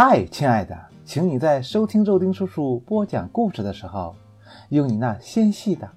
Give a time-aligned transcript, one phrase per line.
[0.00, 4.14] 嗨，亲爱的，请你在收听肉丁叔叔播讲故事的时候，
[4.68, 5.90] 用你那纤细的、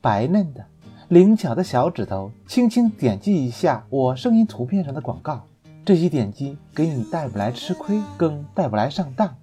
[0.00, 0.64] 白嫩的、
[1.08, 5.44] 灵巧的小指头，轻轻点击一下我声音图片上的广告。
[5.84, 9.34] 这些点击给你带不来吃亏，更带不来上当，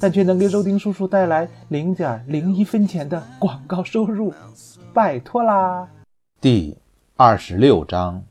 [0.00, 4.34] 但却能给肉丁叔叔带来零点零一分钱的广告收入，
[4.92, 5.88] 拜托啦！
[6.40, 6.76] 第
[7.14, 8.24] 二十六章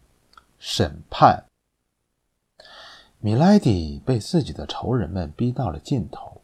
[0.60, 1.46] 审判。
[3.26, 6.44] 米莱迪被自己的仇人们逼到了尽头，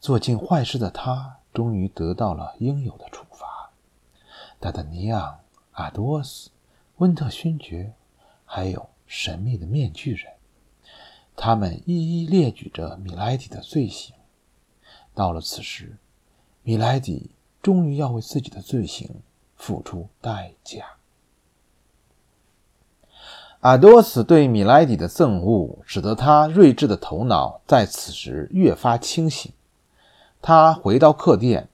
[0.00, 3.70] 做尽坏事的他终于得到了应有的处罚。
[4.58, 5.38] 达达尼昂、
[5.70, 6.50] 阿多斯、
[6.96, 7.92] 温特勋爵，
[8.44, 10.32] 还有神秘的面具人，
[11.36, 14.12] 他们一一列举着米莱迪的罪行。
[15.14, 15.98] 到了此时，
[16.64, 17.30] 米莱迪
[17.62, 19.08] 终于要为自己的罪行
[19.54, 20.84] 付出代价。
[23.62, 29.52] 阿多斯对米莱迪的憎恶，使得他睿智的头脑在此时越发清醒。
[30.40, 31.68] 他回到客店，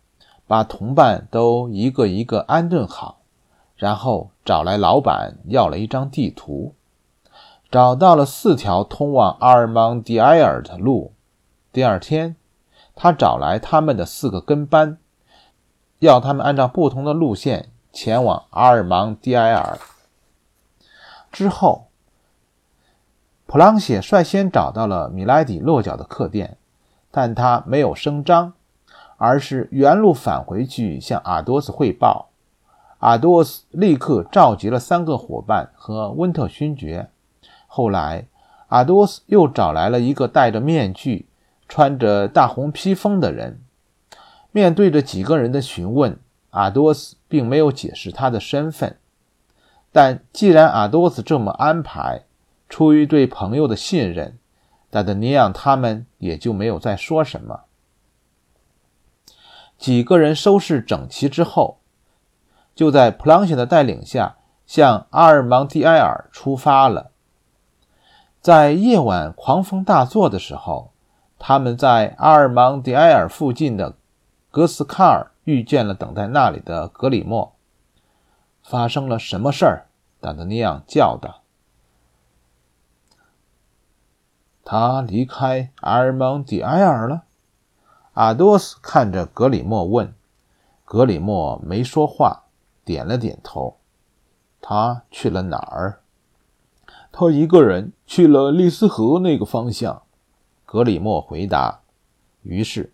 [0.47, 3.21] 把同伴都一个一个安顿好，
[3.75, 6.75] 然后找来老板要了一张地图，
[7.71, 11.15] 找到了四条通往阿尔芒迪埃尔的路。
[11.73, 12.37] 第二天，
[12.95, 14.99] 他找来他们的四个跟班，
[16.01, 19.79] 要他们按照不同的路线前往阿尔芒迪埃尔。
[21.31, 21.89] 之后，
[23.47, 26.57] 普朗谢率先找到了米莱迪落脚的客店，
[27.11, 28.53] 但他没有声张，
[29.17, 32.29] 而是原路返回去向阿多斯汇报。
[32.99, 37.11] 阿多斯立刻召集了三个伙伴和温特勋爵。
[37.67, 38.27] 后来，
[38.69, 41.29] 阿多斯又找来了一个戴着面具、
[41.69, 43.61] 穿着大红披风的人。
[44.51, 46.19] 面对着几个人的询问，
[46.51, 48.97] 阿多斯并没有解释他的身份。
[50.01, 52.23] 但既然阿多斯这么安排，
[52.69, 54.39] 出于对朋友的信任，
[54.91, 57.63] 达德尼昂他们也就没有再说什么。
[59.77, 61.79] 几个人收拾整齐之后，
[62.77, 64.37] 就在普朗谢的带领下
[64.69, 67.11] 向阿尔芒蒂埃尔出发了。
[68.41, 70.93] 在夜晚狂风大作的时候，
[71.41, 73.97] 他们在阿尔芒蒂埃尔附近的
[74.53, 77.53] 格斯卡尔遇见了等待那里的格里莫。
[78.63, 79.88] 发生了什么事儿？
[80.21, 81.43] 达德尼昂叫道。
[84.65, 87.23] 他离开阿尔蒙迪埃尔了。
[88.15, 90.13] 阿多斯看着格里莫问。
[90.85, 92.45] 格里莫没说话，
[92.85, 93.77] 点了点头。
[94.61, 96.01] 他去了哪儿？
[97.13, 100.03] 他一个人去了利斯河那个方向。
[100.67, 101.81] 格里莫回答。
[102.43, 102.93] 于是，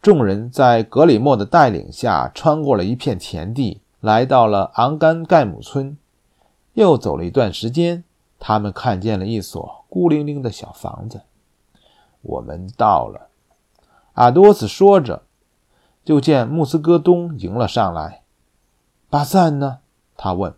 [0.00, 3.82] 众人在格里莫的带领下穿过了一片田地。
[4.00, 5.96] 来到了昂甘盖姆村，
[6.76, 8.04] 又走了一段时间，
[8.38, 11.22] 他们看见了一所孤零零的小房子。
[12.20, 13.28] 我们到了，
[14.12, 15.22] 阿多斯说着，
[16.04, 18.24] 就见穆斯戈东迎了上来。
[19.08, 19.78] 巴赞呢？
[20.18, 20.54] 他问。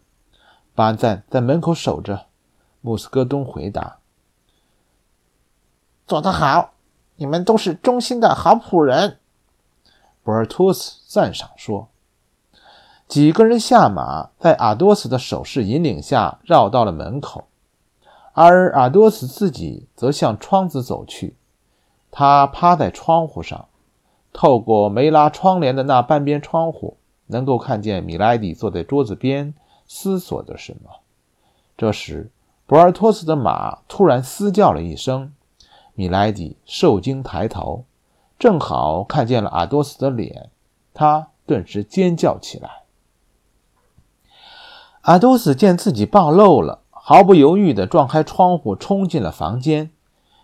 [0.75, 2.27] 巴赞在门口守着。
[2.81, 3.99] 穆斯戈东回答
[6.05, 6.73] ：“做得好，
[7.15, 9.21] 你们都是忠心的好仆人。”
[10.25, 11.89] 博尔托斯赞赏说。
[13.09, 17.45] 几个人下马，在阿多斯的手势引领下绕到了门口，
[18.35, 21.35] 而阿多斯自己则向窗子走去。
[22.11, 23.69] 他趴在窗户上，
[24.35, 26.99] 透过没拉窗帘的那半边窗户，
[27.29, 29.55] 能够看见米莱迪坐在桌子边
[29.87, 30.91] 思索着什么。
[31.79, 32.31] 这时，
[32.67, 35.33] 博尔托斯的马突然嘶叫了一声，
[35.95, 37.85] 米莱迪受惊抬头，
[38.39, 40.51] 正好看见了阿多斯的脸，
[40.93, 42.78] 他顿时尖叫起来。
[45.09, 49.91] 阿多斯见自己暴露了，毫不犹豫地撞开窗户，冲进了房间。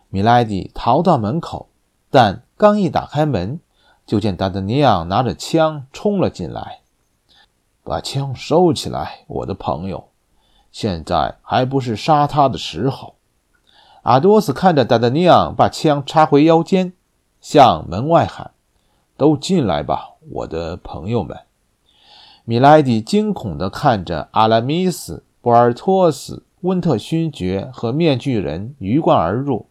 [0.09, 1.69] 米莱迪逃到门口，
[2.09, 3.61] 但刚一打开门，
[4.07, 6.81] 就见达德尼昂拿着枪冲了进来。
[7.83, 10.09] 把枪收起来，我的朋友，
[10.73, 13.17] 现在还不是杀他的时候。
[14.05, 16.95] 阿多斯看着达德尼昂把枪插回腰间，
[17.43, 18.53] 向门外喊
[19.19, 21.41] ：“都进来吧，我的朋友们。”
[22.47, 29.65] 米莱迪惊恐地看着阿拉米斯、博尔托斯、温特勋爵和面具人鱼贯而入，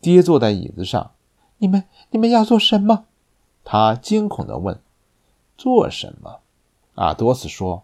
[0.00, 1.10] 跌坐在椅子上。
[1.58, 3.06] “你们，你们要做什么？”
[3.64, 4.78] 他惊恐地问。
[5.58, 6.38] “做什么？”
[6.94, 7.82] 阿多斯说，“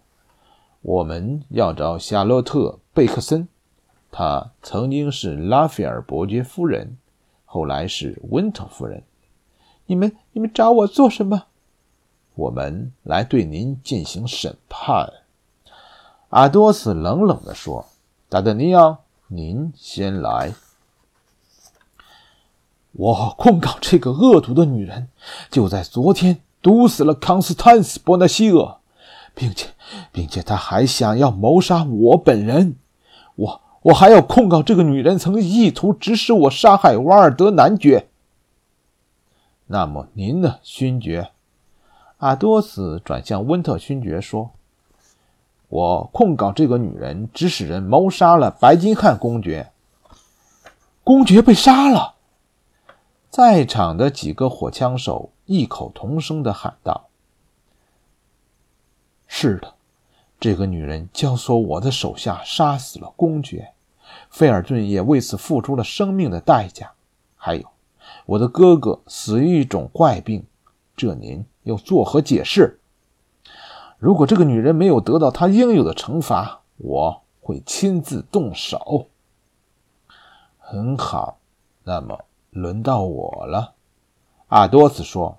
[0.82, 2.58] 我们要找夏洛特·
[2.94, 3.48] 贝克森，
[4.12, 6.96] 她曾经是拉斐尔伯爵夫人，
[7.44, 9.02] 后来是温特夫人。
[9.86, 11.46] 你们，你们找我做什么？”
[12.40, 15.12] 我们来对您进行审判，
[16.30, 17.84] 阿多斯冷冷地说
[18.30, 18.96] ：“达德尼昂，
[19.28, 20.54] 您先来。”
[22.92, 25.08] 我控告这个恶毒的女人，
[25.50, 28.78] 就在昨天毒死了康斯坦斯·波纳西厄，
[29.34, 29.66] 并且，
[30.10, 32.76] 并且她还想要谋杀我本人。
[33.34, 38.08] 我，我还要控告这个女人曾意图指使我杀害瓦尔德男爵。
[39.66, 41.32] 那么您呢，勋爵？
[42.20, 44.50] 阿多斯转向温特勋爵说
[45.68, 49.72] ：“我控告这个女人指使人谋杀了白金汉公爵。
[51.02, 52.16] 公爵被杀了。”
[53.30, 57.08] 在场的几个火枪手异口同声地喊道
[59.26, 59.74] ：“是的，
[60.38, 63.72] 这个女人教唆我的手下杀死了公爵，
[64.28, 66.92] 菲尔顿也为此付出了生命的代价。
[67.36, 67.64] 还有，
[68.26, 70.44] 我的哥哥死于一种怪病，
[70.94, 72.80] 这您又作何解释？
[73.98, 79.06] 如果这个女人没有得到她应有的惩罚，我会亲自动手。”
[80.58, 81.38] 很好，
[81.84, 82.18] 那么。
[82.52, 83.74] 轮到我了，
[84.48, 85.38] 阿多斯说：“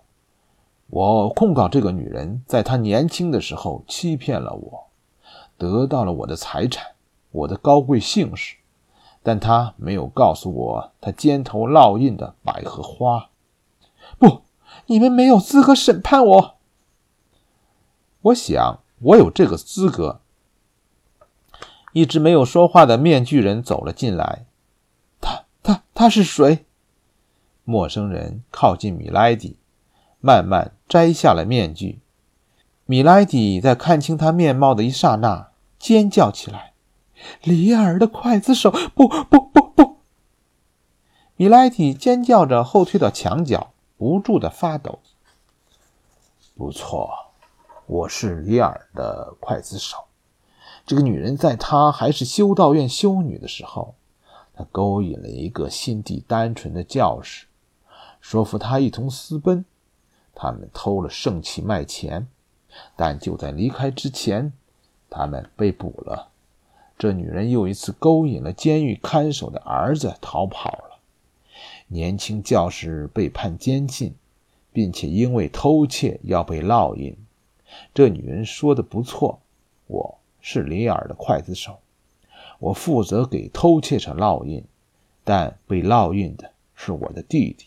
[0.88, 4.88] 我控告这个女人，在她年轻的时候欺骗了我，
[5.58, 6.94] 得到了我的财产，
[7.32, 8.56] 我的高贵姓氏，
[9.22, 13.30] 但她没有告诉我她肩头烙印的百合花。
[14.18, 14.44] 不，
[14.88, 16.58] 你们没有资格审判我。
[18.22, 20.22] 我想我有这个资格。”
[21.94, 24.46] 一直没有说话的面具人走了进来。
[25.20, 26.66] 他他他是谁？
[27.66, 29.58] 陌生人靠近米莱迪，
[30.20, 32.00] 慢慢摘下了面具。
[32.86, 36.74] 米莱迪在看清他面貌的一刹那，尖叫起来
[37.44, 38.72] ：“里尔的刽子手！
[38.72, 39.98] 不不不不！”
[41.36, 44.98] 米莱迪尖叫着后退到墙角，不住的发抖。
[46.58, 47.08] 不错，
[47.86, 50.06] 我是里尔的刽子手。
[50.88, 53.94] 这个女人在她还是修道院修女的时候，
[54.56, 57.46] 她勾引了一个心地单纯的教士。
[58.20, 59.64] 说服他一同私奔，
[60.34, 62.28] 他们偷了圣器卖钱，
[62.96, 64.52] 但就在离开之前，
[65.12, 66.30] 他们被捕了。
[66.98, 70.91] 这女人又一次勾引了监狱看守的儿子逃跑了。
[71.94, 74.16] 年轻教师被判监禁，
[74.72, 77.18] 并且因为偷窃要被烙印。
[77.94, 79.42] 这女人说的不错，
[79.88, 81.80] 我是里尔的刽子手，
[82.60, 84.64] 我负责给偷窃者烙印，
[85.26, 87.66] 但被烙印的是我的弟弟。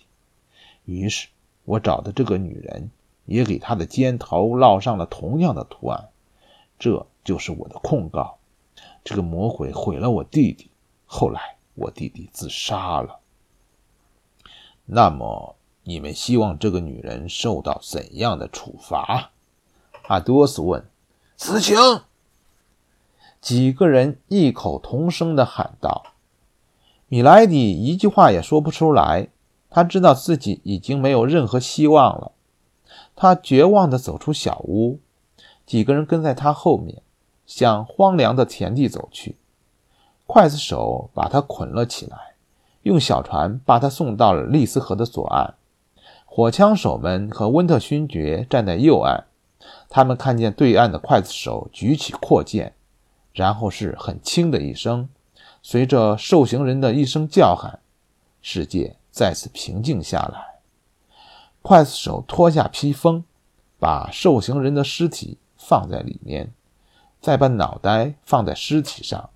[0.87, 1.29] 于是，
[1.67, 2.91] 我找的这个女人
[3.27, 6.09] 也给她的肩头烙上了同样的图案，
[6.79, 8.39] 这就是我的控告。
[9.05, 10.71] 这个魔鬼毁了我弟弟，
[11.05, 13.21] 后来我弟弟自杀了。
[14.87, 19.31] 那么，你们希望这个女人受到怎样的处罚？
[20.09, 20.85] 阿多斯问。
[21.37, 21.77] 死刑！
[23.41, 26.05] 几个人异口同声地喊道。
[27.09, 29.29] 米莱迪一句话也说不出来。
[29.71, 32.31] 他知道自己已经没有任何希望了，
[33.17, 35.01] 他绝望地走出小屋，
[35.67, 37.03] 几个人跟在他后面，
[37.45, 39.37] 向荒凉的田地走去。
[40.29, 42.34] 刽子手把他捆了起来，
[42.85, 45.55] 用小船把他送到了利斯河的左岸。
[46.25, 49.25] 火枪手们和温特勋爵站在右岸，
[49.91, 52.75] 他们看见对岸的刽子手举起阔剑，
[53.35, 55.09] 然后是很轻的一声，
[55.63, 57.81] 随着受刑人的一声叫喊，
[58.41, 58.97] 世界。
[59.15, 60.59] 再次平静下来，
[61.63, 63.23] 刽子手脱下披风，
[63.79, 66.53] 把受刑人的尸体放在里面，
[67.21, 69.31] 再把脑袋放在尸体上，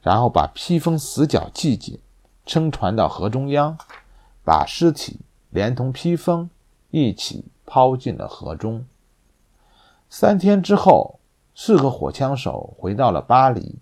[0.00, 2.00] 然后把披风死角系紧，
[2.44, 3.78] 撑船到河中央，
[4.44, 5.20] 把尸体
[5.50, 6.50] 连同披风
[6.90, 8.84] 一起抛进了河中。
[10.10, 11.20] 三天之后，
[11.54, 13.76] 四个火枪手回到了巴黎，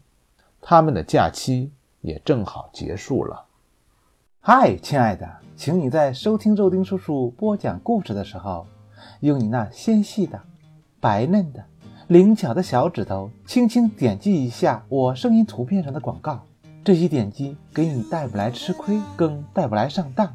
[0.61, 3.47] 他们的假期也正好结束了。
[4.40, 8.67] 嗨，亲爱的，请你在收听肉丁叔叔播讲故事的时候，
[9.21, 10.40] 用你那纤细的、
[11.00, 11.64] 白嫩的、
[12.09, 16.47] 灵巧的小指头，轻轻点击一下我声音图片上的广告。
[16.82, 20.34] 这些点击给你带不来吃亏，更带不来上当，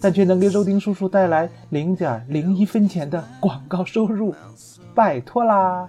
[0.00, 4.34] 但却能给肉丁叔叔带来零点零一分钱的广告收入。
[4.94, 5.88] 拜托啦！